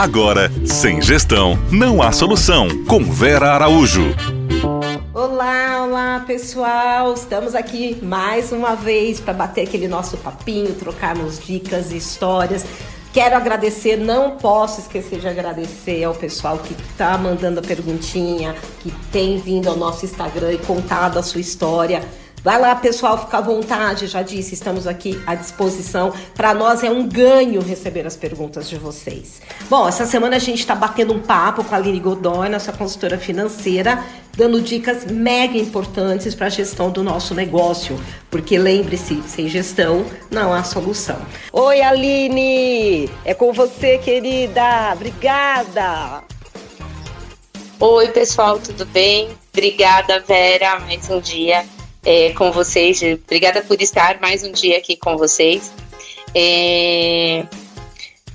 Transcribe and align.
Agora, 0.00 0.50
sem 0.64 1.02
gestão, 1.02 1.58
não 1.70 2.00
há 2.00 2.10
solução. 2.10 2.86
Com 2.86 3.04
Vera 3.04 3.52
Araújo. 3.52 4.16
Olá, 5.12 5.84
olá 5.84 6.24
pessoal! 6.26 7.12
Estamos 7.12 7.54
aqui 7.54 7.98
mais 8.02 8.50
uma 8.50 8.74
vez 8.74 9.20
para 9.20 9.34
bater 9.34 9.68
aquele 9.68 9.86
nosso 9.86 10.16
papinho, 10.16 10.74
trocarmos 10.74 11.38
dicas 11.38 11.92
e 11.92 11.98
histórias. 11.98 12.64
Quero 13.12 13.36
agradecer, 13.36 13.98
não 13.98 14.38
posso 14.38 14.80
esquecer 14.80 15.20
de 15.20 15.28
agradecer 15.28 16.02
ao 16.02 16.14
pessoal 16.14 16.56
que 16.56 16.74
está 16.90 17.18
mandando 17.18 17.60
a 17.60 17.62
perguntinha, 17.62 18.56
que 18.78 18.90
tem 19.12 19.36
vindo 19.36 19.68
ao 19.68 19.76
nosso 19.76 20.06
Instagram 20.06 20.52
e 20.52 20.58
contado 20.58 21.18
a 21.18 21.22
sua 21.22 21.42
história. 21.42 22.02
Vai 22.42 22.58
lá, 22.58 22.74
pessoal, 22.74 23.18
fica 23.18 23.38
à 23.38 23.40
vontade. 23.40 24.06
Já 24.06 24.22
disse, 24.22 24.54
estamos 24.54 24.86
aqui 24.86 25.20
à 25.26 25.34
disposição. 25.34 26.12
Para 26.34 26.54
nós 26.54 26.82
é 26.82 26.90
um 26.90 27.06
ganho 27.06 27.60
receber 27.60 28.06
as 28.06 28.16
perguntas 28.16 28.68
de 28.68 28.76
vocês. 28.76 29.42
Bom, 29.68 29.86
essa 29.86 30.06
semana 30.06 30.36
a 30.36 30.38
gente 30.38 30.60
está 30.60 30.74
batendo 30.74 31.12
um 31.12 31.20
papo 31.20 31.62
com 31.62 31.74
a 31.74 31.78
Aline 31.78 32.00
Godoy, 32.00 32.48
nossa 32.48 32.72
consultora 32.72 33.18
financeira, 33.18 34.02
dando 34.34 34.60
dicas 34.62 35.04
mega 35.04 35.58
importantes 35.58 36.34
para 36.34 36.46
a 36.46 36.50
gestão 36.50 36.90
do 36.90 37.02
nosso 37.02 37.34
negócio. 37.34 38.00
Porque 38.30 38.58
lembre-se, 38.58 39.22
sem 39.26 39.46
gestão 39.46 40.06
não 40.30 40.54
há 40.54 40.64
solução. 40.64 41.20
Oi, 41.52 41.82
Aline! 41.82 43.10
É 43.22 43.34
com 43.34 43.52
você, 43.52 43.98
querida. 43.98 44.92
Obrigada! 44.94 46.22
Oi, 47.78 48.08
pessoal, 48.08 48.58
tudo 48.58 48.86
bem? 48.86 49.28
Obrigada, 49.52 50.20
Vera, 50.20 50.80
mais 50.80 51.08
um 51.10 51.20
dia 51.20 51.64
é, 52.04 52.32
com 52.32 52.50
vocês. 52.52 53.00
Obrigada 53.02 53.62
por 53.62 53.80
estar 53.80 54.20
mais 54.20 54.42
um 54.44 54.52
dia 54.52 54.78
aqui 54.78 54.96
com 54.96 55.16
vocês. 55.16 55.72
É... 56.34 57.44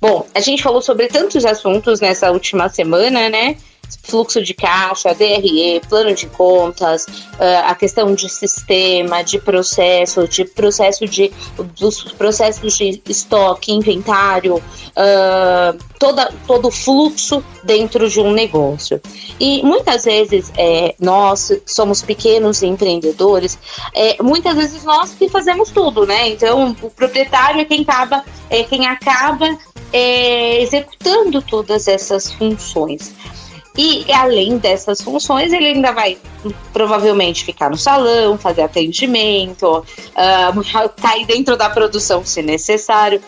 Bom, 0.00 0.26
a 0.34 0.40
gente 0.40 0.62
falou 0.62 0.80
sobre 0.80 1.08
tantos 1.08 1.44
assuntos 1.44 2.00
nessa 2.00 2.30
última 2.30 2.68
semana, 2.68 3.28
né? 3.28 3.56
Fluxo 4.02 4.42
de 4.42 4.54
caixa, 4.54 5.14
DRE, 5.14 5.80
plano 5.88 6.14
de 6.14 6.26
contas, 6.26 7.04
uh, 7.04 7.66
a 7.66 7.74
questão 7.74 8.14
de 8.14 8.28
sistema, 8.28 9.22
de 9.22 9.38
processo, 9.38 10.26
de 10.26 10.44
processo 10.44 11.06
de 11.06 11.32
dos 11.78 12.12
processos 12.12 12.76
de 12.76 13.02
estoque, 13.08 13.72
inventário, 13.72 14.56
uh, 14.56 15.78
toda, 15.98 16.32
todo 16.46 16.68
o 16.68 16.70
fluxo 16.70 17.42
dentro 17.62 18.08
de 18.08 18.20
um 18.20 18.32
negócio. 18.32 19.00
E 19.38 19.62
muitas 19.62 20.04
vezes 20.04 20.52
é, 20.56 20.94
nós 20.98 21.52
somos 21.66 22.02
pequenos 22.02 22.62
empreendedores, 22.62 23.58
é, 23.94 24.22
muitas 24.22 24.56
vezes 24.56 24.84
nós 24.84 25.12
que 25.12 25.28
fazemos 25.28 25.70
tudo, 25.70 26.06
né? 26.06 26.28
Então 26.28 26.76
o 26.82 26.90
proprietário 26.90 27.60
é 27.60 27.64
quem 27.64 27.82
acaba, 27.82 28.24
é 28.48 28.62
quem 28.64 28.86
acaba 28.86 29.58
é, 29.92 30.62
executando 30.62 31.42
todas 31.42 31.88
essas 31.88 32.32
funções. 32.32 33.14
E 33.78 34.12
além 34.12 34.58
dessas 34.58 35.00
funções, 35.00 35.52
ele 35.52 35.66
ainda 35.66 35.92
vai 35.92 36.18
provavelmente 36.72 37.44
ficar 37.44 37.70
no 37.70 37.78
salão, 37.78 38.36
fazer 38.36 38.62
atendimento, 38.62 39.66
uh, 39.86 40.88
cair 41.00 41.24
dentro 41.24 41.56
da 41.56 41.70
produção 41.70 42.24
se 42.24 42.42
necessário. 42.42 43.22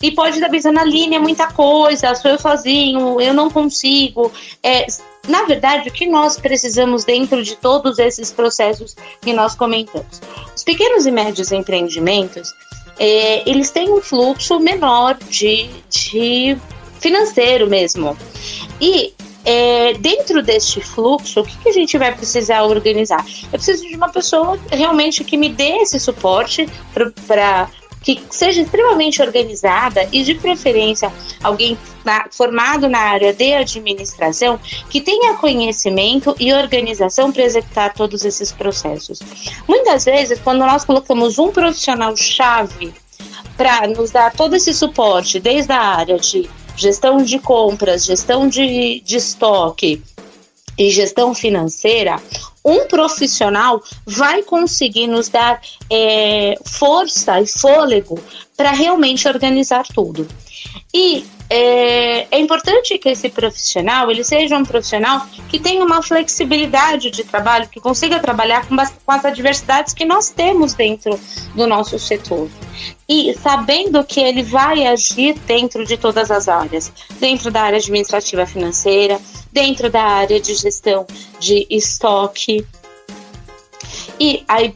E 0.00 0.12
pode 0.12 0.36
estar 0.36 0.48
pensando, 0.48 0.78
Aline, 0.78 1.16
é 1.16 1.18
muita 1.18 1.48
coisa, 1.48 2.14
sou 2.14 2.30
eu 2.30 2.38
sozinho, 2.38 3.20
eu 3.20 3.34
não 3.34 3.50
consigo. 3.50 4.30
É, 4.62 4.86
na 5.26 5.42
verdade, 5.44 5.88
o 5.88 5.92
que 5.92 6.06
nós 6.06 6.38
precisamos 6.38 7.02
dentro 7.02 7.42
de 7.42 7.56
todos 7.56 7.98
esses 7.98 8.30
processos 8.30 8.94
que 9.20 9.32
nós 9.32 9.56
comentamos? 9.56 10.20
Os 10.54 10.62
pequenos 10.62 11.04
e 11.06 11.10
médios 11.10 11.50
empreendimentos, 11.50 12.48
é, 12.96 13.48
eles 13.48 13.70
têm 13.70 13.90
um 13.90 14.00
fluxo 14.00 14.60
menor 14.60 15.16
de, 15.28 15.68
de 15.90 16.56
financeiro 17.00 17.68
mesmo. 17.68 18.16
E 18.80 19.15
é, 19.46 19.94
dentro 19.94 20.42
deste 20.42 20.80
fluxo, 20.80 21.40
o 21.40 21.44
que, 21.44 21.56
que 21.58 21.68
a 21.68 21.72
gente 21.72 21.96
vai 21.96 22.12
precisar 22.12 22.64
organizar? 22.64 23.24
Eu 23.44 23.52
preciso 23.52 23.86
de 23.86 23.94
uma 23.94 24.08
pessoa 24.08 24.58
realmente 24.72 25.22
que 25.22 25.36
me 25.36 25.48
dê 25.48 25.82
esse 25.82 26.00
suporte 26.00 26.68
para 27.28 27.70
que 28.02 28.22
seja 28.30 28.62
extremamente 28.62 29.22
organizada 29.22 30.08
e, 30.12 30.22
de 30.22 30.34
preferência, 30.34 31.12
alguém 31.42 31.78
na, 32.04 32.26
formado 32.30 32.88
na 32.88 32.98
área 32.98 33.32
de 33.32 33.52
administração 33.52 34.60
que 34.90 35.00
tenha 35.00 35.34
conhecimento 35.34 36.34
e 36.38 36.52
organização 36.52 37.32
para 37.32 37.42
executar 37.42 37.94
todos 37.94 38.24
esses 38.24 38.50
processos. 38.52 39.20
Muitas 39.66 40.04
vezes, 40.04 40.40
quando 40.40 40.58
nós 40.58 40.84
colocamos 40.84 41.38
um 41.38 41.50
profissional-chave 41.50 42.94
para 43.56 43.86
nos 43.88 44.10
dar 44.10 44.32
todo 44.32 44.54
esse 44.54 44.74
suporte, 44.74 45.40
desde 45.40 45.72
a 45.72 45.80
área 45.80 46.18
de 46.18 46.48
gestão 46.76 47.22
de 47.22 47.38
compras, 47.38 48.04
gestão 48.04 48.48
de, 48.48 49.00
de 49.00 49.16
estoque 49.16 50.02
e 50.78 50.90
gestão 50.90 51.34
financeira, 51.34 52.20
um 52.64 52.86
profissional 52.86 53.82
vai 54.04 54.42
conseguir 54.42 55.06
nos 55.06 55.28
dar 55.28 55.60
é, 55.90 56.54
força 56.64 57.40
e 57.40 57.46
fôlego 57.46 58.18
para 58.56 58.72
realmente 58.72 59.26
organizar 59.28 59.86
tudo. 59.86 60.26
E 60.92 61.24
é, 61.48 62.26
é, 62.30 62.40
importante 62.40 62.98
que 62.98 63.08
esse 63.08 63.28
profissional 63.28 64.10
ele 64.10 64.24
seja 64.24 64.56
um 64.56 64.64
profissional 64.64 65.26
que 65.48 65.60
tenha 65.60 65.84
uma 65.84 66.02
flexibilidade 66.02 67.10
de 67.10 67.22
trabalho, 67.22 67.68
que 67.68 67.80
consiga 67.80 68.18
trabalhar 68.18 68.66
com, 68.66 68.76
com 68.76 69.12
as 69.12 69.24
adversidades 69.24 69.94
que 69.94 70.04
nós 70.04 70.30
temos 70.30 70.74
dentro 70.74 71.18
do 71.54 71.66
nosso 71.66 71.98
setor. 71.98 72.48
E 73.08 73.34
sabendo 73.40 74.02
que 74.04 74.20
ele 74.20 74.42
vai 74.42 74.86
agir 74.86 75.34
dentro 75.46 75.84
de 75.84 75.96
todas 75.96 76.30
as 76.30 76.48
áreas, 76.48 76.92
dentro 77.20 77.50
da 77.50 77.62
área 77.62 77.78
administrativa 77.78 78.44
financeira, 78.44 79.20
dentro 79.52 79.88
da 79.88 80.02
área 80.02 80.40
de 80.40 80.54
gestão 80.54 81.06
de 81.38 81.66
estoque, 81.70 82.66
e 84.18 84.44
aí 84.48 84.74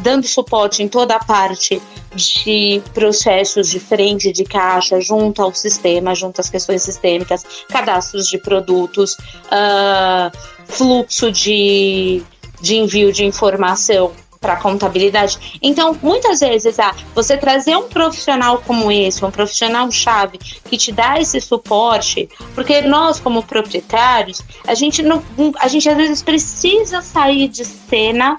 dando 0.00 0.26
suporte 0.26 0.82
em 0.82 0.88
toda 0.88 1.14
a 1.14 1.24
parte 1.24 1.80
de 2.14 2.82
processos 2.92 3.68
de 3.68 3.78
frente 3.78 4.32
de 4.32 4.44
caixa 4.44 5.00
junto 5.00 5.42
ao 5.42 5.54
sistema, 5.54 6.14
junto 6.14 6.40
às 6.40 6.50
questões 6.50 6.82
sistêmicas, 6.82 7.44
cadastros 7.68 8.28
de 8.28 8.38
produtos, 8.38 9.14
uh, 9.14 10.30
fluxo 10.66 11.30
de, 11.30 12.22
de 12.60 12.76
envio 12.76 13.12
de 13.12 13.24
informação 13.24 14.12
para 14.40 14.56
contabilidade. 14.56 15.58
Então, 15.62 15.96
muitas 16.02 16.40
vezes, 16.40 16.78
ah, 16.78 16.94
você 17.14 17.36
trazer 17.36 17.76
um 17.76 17.88
profissional 17.88 18.62
como 18.66 18.90
esse, 18.90 19.22
um 19.22 19.30
profissional 19.30 19.90
chave 19.90 20.38
que 20.38 20.78
te 20.78 20.90
dá 20.90 21.20
esse 21.20 21.40
suporte, 21.42 22.28
porque 22.54 22.80
nós 22.80 23.20
como 23.20 23.42
proprietários, 23.42 24.42
a 24.66 24.74
gente 24.74 25.02
não, 25.02 25.22
a 25.58 25.68
gente 25.68 25.88
às 25.88 25.96
vezes 25.96 26.22
precisa 26.22 27.02
sair 27.02 27.48
de 27.48 27.66
cena 27.66 28.36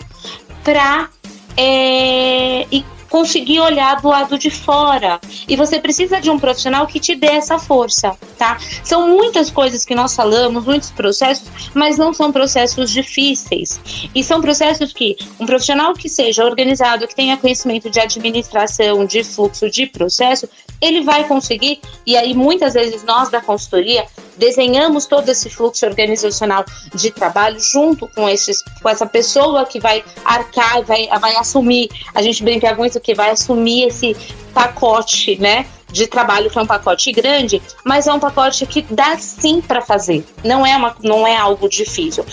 para 0.63 1.07
é, 1.55 2.65
e 2.71 2.83
conseguir 3.11 3.59
olhar 3.59 4.01
do 4.01 4.07
lado 4.07 4.37
de 4.39 4.49
fora. 4.49 5.19
E 5.47 5.57
você 5.57 5.79
precisa 5.79 6.21
de 6.21 6.31
um 6.31 6.39
profissional 6.39 6.87
que 6.87 6.97
te 6.99 7.13
dê 7.13 7.27
essa 7.27 7.59
força, 7.59 8.17
tá? 8.37 8.57
São 8.83 9.09
muitas 9.09 9.51
coisas 9.51 9.83
que 9.83 9.93
nós 9.93 10.15
falamos, 10.15 10.65
muitos 10.65 10.89
processos, 10.91 11.47
mas 11.75 11.97
não 11.97 12.13
são 12.13 12.31
processos 12.31 12.89
difíceis. 12.89 13.79
E 14.15 14.23
são 14.23 14.41
processos 14.41 14.93
que 14.93 15.17
um 15.37 15.45
profissional 15.45 15.93
que 15.93 16.07
seja 16.07 16.45
organizado, 16.45 17.05
que 17.05 17.15
tenha 17.15 17.35
conhecimento 17.35 17.89
de 17.89 17.99
administração, 17.99 19.05
de 19.05 19.23
fluxo, 19.25 19.69
de 19.69 19.87
processo, 19.87 20.47
ele 20.79 21.01
vai 21.01 21.27
conseguir. 21.27 21.81
E 22.05 22.15
aí, 22.15 22.33
muitas 22.33 22.73
vezes, 22.73 23.03
nós 23.03 23.29
da 23.29 23.41
consultoria 23.41 24.05
desenhamos 24.37 25.05
todo 25.05 25.27
esse 25.29 25.49
fluxo 25.49 25.85
organizacional 25.85 26.65
de 26.95 27.11
trabalho 27.11 27.59
junto 27.59 28.07
com, 28.07 28.27
esses, 28.27 28.63
com 28.81 28.89
essa 28.89 29.05
pessoa 29.05 29.65
que 29.65 29.79
vai 29.79 30.03
arcar, 30.23 30.81
vai, 30.83 31.07
vai 31.19 31.35
assumir. 31.35 31.89
A 32.15 32.21
gente 32.21 32.41
brinca 32.43 32.73
muito 32.73 32.99
que 33.01 33.13
vai 33.13 33.31
assumir 33.31 33.87
esse 33.87 34.15
pacote, 34.53 35.37
né? 35.39 35.65
de 35.91 36.07
trabalho 36.07 36.49
que 36.49 36.57
é 36.57 36.61
um 36.61 36.65
pacote 36.65 37.11
grande, 37.11 37.61
mas 37.85 38.07
é 38.07 38.13
um 38.13 38.19
pacote 38.19 38.65
que 38.65 38.81
dá 38.81 39.17
sim 39.17 39.61
para 39.61 39.81
fazer. 39.81 40.25
Não 40.43 40.65
é 40.65 40.75
uma, 40.75 40.95
não 41.03 41.27
é 41.27 41.35
algo 41.35 41.67
difícil. 41.67 42.25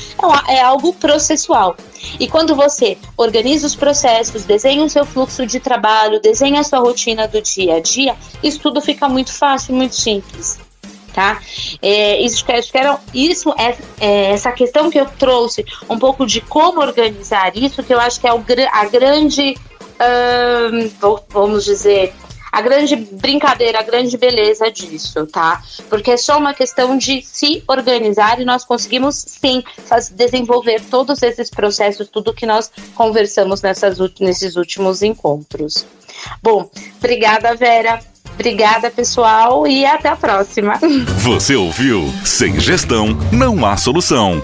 É, 0.47 0.55
é 0.56 0.62
algo 0.62 0.94
processual. 0.94 1.76
E 2.19 2.29
quando 2.29 2.55
você 2.55 2.97
organiza 3.17 3.67
os 3.67 3.75
processos, 3.75 4.44
desenha 4.44 4.85
o 4.85 4.88
seu 4.88 5.05
fluxo 5.05 5.44
de 5.44 5.59
trabalho, 5.59 6.20
desenha 6.20 6.61
a 6.61 6.65
sua 6.65 6.79
rotina 6.79 7.26
do 7.26 7.43
dia 7.43 7.76
a 7.76 7.81
dia, 7.81 8.17
isso 8.43 8.61
tudo 8.61 8.81
fica 8.81 9.09
muito 9.09 9.32
fácil, 9.32 9.75
muito 9.75 9.97
simples 9.97 10.59
tá? 11.19 11.41
É, 11.82 12.21
isso, 12.21 12.44
era, 12.73 13.00
isso 13.12 13.53
é, 13.59 13.76
é, 13.99 14.31
essa 14.31 14.53
questão 14.53 14.88
que 14.88 15.00
eu 15.00 15.06
trouxe, 15.06 15.64
um 15.91 15.99
pouco 15.99 16.25
de 16.25 16.41
como 16.41 16.81
organizar 16.81 17.56
isso, 17.56 17.82
que 17.82 17.93
eu 17.93 17.99
acho 17.99 18.21
que 18.21 18.29
é 18.29 18.32
o, 18.32 18.44
a 18.73 18.85
grande, 18.85 19.56
vamos 21.31 21.65
dizer, 21.65 22.12
a 22.50 22.62
grande 22.62 22.97
brincadeira, 22.97 23.81
a 23.81 23.83
grande 23.83 24.17
beleza 24.17 24.71
disso, 24.71 25.27
tá? 25.27 25.62
Porque 25.89 26.12
é 26.12 26.17
só 26.17 26.39
uma 26.39 26.55
questão 26.55 26.97
de 26.97 27.23
se 27.23 27.62
organizar 27.67 28.41
e 28.41 28.45
nós 28.45 28.65
conseguimos 28.65 29.17
sim 29.17 29.62
faz, 29.85 30.09
desenvolver 30.09 30.81
todos 30.91 31.23
esses 31.23 31.50
processos, 31.50 32.09
tudo 32.09 32.35
que 32.35 32.47
nós 32.47 32.71
conversamos 32.95 33.62
nessas, 33.62 33.99
nesses 34.21 34.56
últimos 34.56 35.03
encontros. 35.03 35.87
Bom, 36.43 36.71
obrigada, 36.99 37.55
Vera 37.55 38.00
Obrigada, 38.39 38.89
pessoal, 38.89 39.67
e 39.67 39.85
até 39.85 40.09
a 40.11 40.15
próxima. 40.17 40.79
Você 41.19 41.56
ouviu? 41.56 42.05
Sem 42.25 42.61
gestão, 42.61 43.09
não 43.33 43.67
há 43.67 43.77
solução. 43.77 44.41